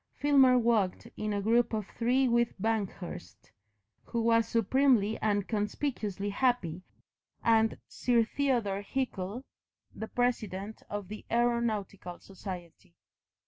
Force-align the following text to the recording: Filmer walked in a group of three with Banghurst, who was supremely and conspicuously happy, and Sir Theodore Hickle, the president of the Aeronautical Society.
Filmer 0.15 0.57
walked 0.57 1.05
in 1.15 1.31
a 1.31 1.43
group 1.43 1.73
of 1.73 1.85
three 1.89 2.27
with 2.27 2.59
Banghurst, 2.59 3.51
who 4.05 4.19
was 4.23 4.47
supremely 4.47 5.19
and 5.19 5.47
conspicuously 5.47 6.31
happy, 6.31 6.81
and 7.43 7.77
Sir 7.87 8.23
Theodore 8.23 8.81
Hickle, 8.81 9.43
the 9.93 10.07
president 10.07 10.81
of 10.89 11.07
the 11.07 11.23
Aeronautical 11.29 12.17
Society. 12.17 12.95